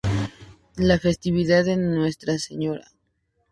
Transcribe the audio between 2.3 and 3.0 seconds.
Sra.